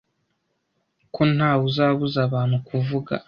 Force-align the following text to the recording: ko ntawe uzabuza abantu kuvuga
ko 1.13 1.21
ntawe 1.33 1.61
uzabuza 1.69 2.17
abantu 2.27 2.57
kuvuga 2.67 3.13